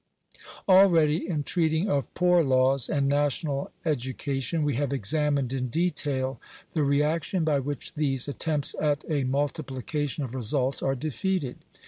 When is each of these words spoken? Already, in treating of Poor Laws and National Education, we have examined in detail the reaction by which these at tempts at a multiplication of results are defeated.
Already, 0.67 1.29
in 1.29 1.43
treating 1.43 1.87
of 1.87 2.11
Poor 2.15 2.41
Laws 2.41 2.89
and 2.89 3.07
National 3.07 3.69
Education, 3.85 4.63
we 4.63 4.73
have 4.73 4.91
examined 4.91 5.53
in 5.53 5.67
detail 5.67 6.41
the 6.73 6.81
reaction 6.81 7.43
by 7.43 7.59
which 7.59 7.93
these 7.93 8.27
at 8.27 8.39
tempts 8.39 8.73
at 8.81 9.05
a 9.07 9.25
multiplication 9.25 10.23
of 10.23 10.33
results 10.33 10.81
are 10.81 10.95
defeated. 10.95 11.57